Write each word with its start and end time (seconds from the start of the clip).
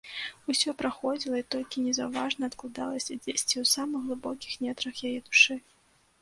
Усё 0.51 0.69
праходзіла 0.79 1.41
і 1.41 1.43
толькі 1.55 1.83
незаўважна 1.87 2.49
адкладалася 2.53 3.19
дзесьці 3.23 3.55
ў 3.63 3.71
самых 3.75 3.99
глыбокіх 4.09 4.57
нетрах 4.65 4.95
яе 5.13 5.15
душы. 5.29 5.61